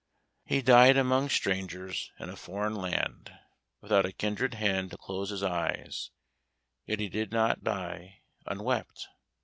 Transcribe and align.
He 0.45 0.63
died 0.63 0.97
among 0.97 1.29
strangers, 1.29 2.11
in 2.19 2.29
a 2.29 2.35
foreign 2.35 2.73
land, 2.73 3.31
without 3.81 4.03
a 4.03 4.11
kindred 4.11 4.55
hand 4.55 4.89
to 4.89 4.97
close 4.97 5.29
his 5.29 5.43
eyes; 5.43 6.09
yet 6.87 6.99
he 6.99 7.07
did 7.07 7.31
not 7.31 7.63
die 7.63 8.23
unwept. 8.47 9.09